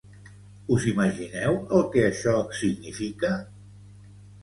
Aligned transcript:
Us 0.75 0.87
imagineu 0.91 1.59
el 1.81 1.87
que 1.97 2.07
això 2.09 2.35
significa? 2.65 3.35